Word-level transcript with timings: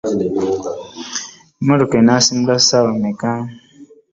Emmotoka 1.59 1.95
enasimbula 2.01 2.57
ssaawa 2.61 2.91
meka? 3.03 3.33